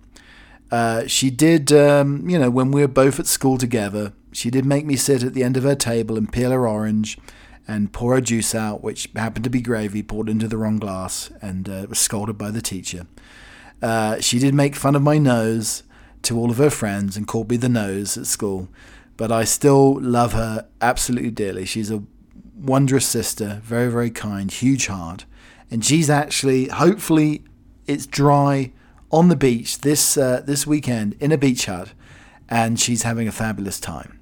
[0.71, 4.65] Uh, she did, um, you know, when we were both at school together, she did
[4.65, 7.19] make me sit at the end of her table and peel her orange
[7.73, 11.31] and pour her juice out, which happened to be gravy poured into the wrong glass,
[11.41, 13.07] and uh, was scolded by the teacher.
[13.81, 15.83] Uh, she did make fun of my nose
[16.21, 18.69] to all of her friends and called me the nose at school,
[19.17, 21.65] but I still love her absolutely dearly.
[21.65, 22.03] She's a
[22.55, 25.25] wondrous sister, very, very kind, huge heart,
[25.71, 27.43] and she's actually, hopefully,
[27.87, 28.73] it's dry
[29.11, 31.95] on the beach this uh, this weekend in a beach hut,
[32.51, 34.21] and she's having a fabulous time.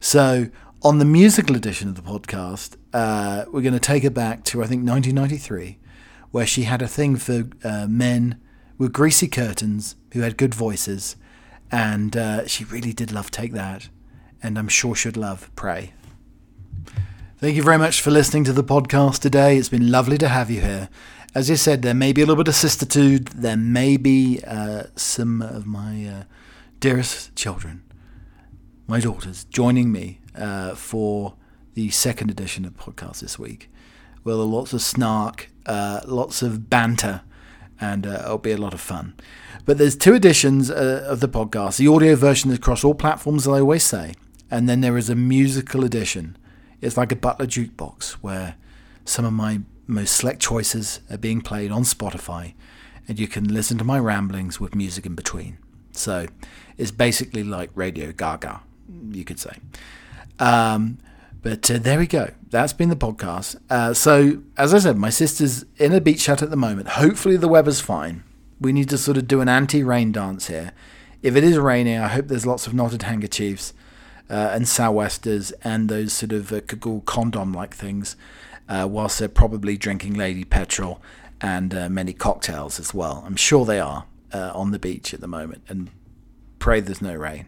[0.00, 0.48] So
[0.82, 4.62] on the musical edition of the podcast, uh, we're going to take her back to,
[4.62, 5.78] I think, 1993,
[6.30, 8.40] where she had a thing for uh, men
[8.78, 11.16] with greasy curtains who had good voices.
[11.70, 13.90] And uh, she really did love Take That.
[14.42, 15.92] And I'm sure she'd love Pray.
[17.36, 19.58] Thank you very much for listening to the podcast today.
[19.58, 20.88] It's been lovely to have you here.
[21.34, 23.28] As I said, there may be a little bit of sisterhood.
[23.28, 26.22] There may be uh, some of my uh,
[26.80, 27.82] dearest children,
[28.86, 31.34] my daughters, joining me uh, for
[31.74, 33.70] the second edition of podcast this week.
[34.24, 37.22] Well, lots of snark, uh, lots of banter,
[37.80, 39.14] and uh, it'll be a lot of fun.
[39.64, 41.78] But there's two editions uh, of the podcast.
[41.78, 44.14] The audio version is across all platforms, as I always say,
[44.50, 46.36] and then there is a musical edition.
[46.80, 48.56] It's like a Butler jukebox where
[49.04, 52.54] some of my most select choices are being played on Spotify,
[53.08, 55.58] and you can listen to my ramblings with music in between.
[55.92, 56.26] So
[56.76, 58.60] it's basically like Radio Gaga,
[59.10, 59.56] you could say.
[60.40, 60.98] Um,
[61.42, 62.32] but uh, there we go.
[62.50, 63.56] That's been the podcast.
[63.70, 66.88] Uh, so, as I said, my sister's in a beach hut at the moment.
[66.88, 68.24] Hopefully, the weather's fine.
[68.60, 70.72] We need to sort of do an anti rain dance here.
[71.22, 73.72] If it is raining, I hope there's lots of knotted handkerchiefs
[74.28, 76.60] uh, and sou'westers and those sort of uh,
[77.04, 78.16] condom like things,
[78.68, 81.00] uh, whilst they're probably drinking Lady Petrol
[81.40, 83.22] and uh, many cocktails as well.
[83.26, 85.90] I'm sure they are uh, on the beach at the moment and
[86.58, 87.46] pray there's no rain.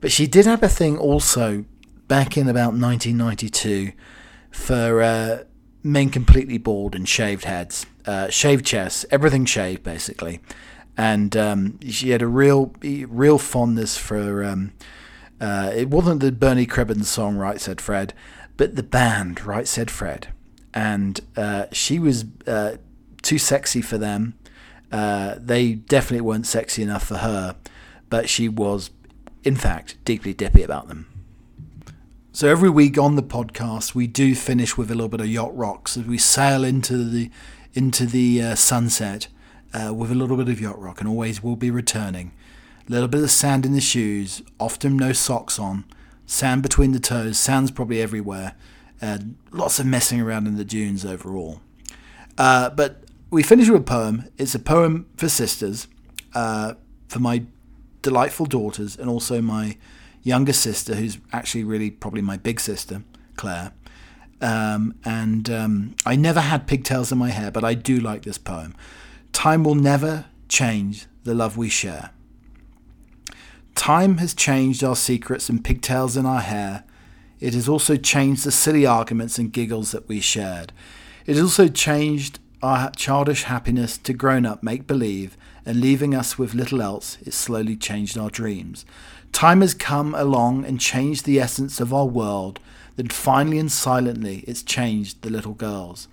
[0.00, 1.64] But she did have a thing also
[2.08, 3.92] back in about 1992
[4.50, 5.44] for uh,
[5.82, 10.40] men completely bald and shaved heads, uh, shaved chests, everything shaved basically.
[10.96, 14.44] And um, she had a real, real fondness for.
[14.44, 14.72] Um,
[15.40, 18.14] uh, it wasn't the Bernie Cribbins song, Right Said Fred,
[18.56, 20.28] but the band, Right Said Fred.
[20.72, 22.76] And uh, she was uh,
[23.22, 24.34] too sexy for them.
[24.90, 27.56] Uh, they definitely weren't sexy enough for her,
[28.08, 28.90] but she was,
[29.44, 31.15] in fact, deeply dippy about them.
[32.36, 35.56] So every week on the podcast, we do finish with a little bit of yacht
[35.56, 37.30] rocks as we sail into the
[37.72, 39.28] into the uh, sunset
[39.72, 42.32] uh, with a little bit of yacht rock and always will be returning.
[42.86, 45.86] A little bit of sand in the shoes, often no socks on,
[46.26, 48.54] sand between the toes, sand's probably everywhere,
[49.50, 51.62] lots of messing around in the dunes overall.
[52.36, 54.28] Uh, but we finish with a poem.
[54.36, 55.88] It's a poem for sisters,
[56.34, 56.74] uh,
[57.08, 57.44] for my
[58.02, 59.78] delightful daughters, and also my
[60.26, 63.02] younger sister, who's actually really probably my big sister,
[63.36, 63.72] Claire.
[64.40, 68.36] Um, and um, I never had pigtails in my hair, but I do like this
[68.36, 68.74] poem.
[69.32, 72.10] Time will never change the love we share.
[73.76, 76.84] Time has changed our secrets and pigtails in our hair.
[77.38, 80.72] It has also changed the silly arguments and giggles that we shared.
[81.26, 86.38] It has also changed our childish happiness to grown up make believe, and leaving us
[86.38, 88.84] with little else, it slowly changed our dreams.
[89.36, 92.58] Time has come along and changed the essence of our world,
[92.96, 96.08] then finally and silently it's changed the little girls.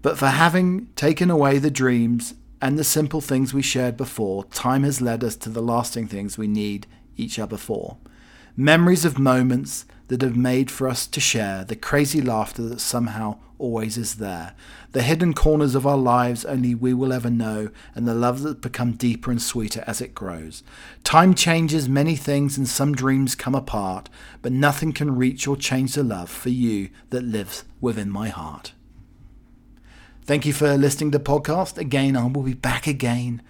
[0.00, 4.82] But for having taken away the dreams and the simple things we shared before, time
[4.82, 6.86] has led us to the lasting things we need
[7.18, 7.98] each other for.
[8.56, 13.36] Memories of moments that have made for us to share, the crazy laughter that somehow
[13.64, 14.54] always is there,
[14.92, 18.60] the hidden corners of our lives only we will ever know, and the love that
[18.60, 20.62] become deeper and sweeter as it grows.
[21.02, 24.10] Time changes many things and some dreams come apart,
[24.42, 28.72] but nothing can reach or change the love for you that lives within my heart.
[30.26, 31.78] Thank you for listening to the podcast.
[31.78, 33.42] Again, I will be back again,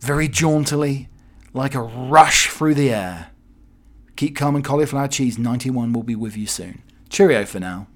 [0.00, 1.08] very jauntily,
[1.52, 3.30] like a rush through the air.
[4.16, 6.82] Keep calm and cauliflower cheese 91 will be with you soon.
[7.08, 7.86] Cheerio for now.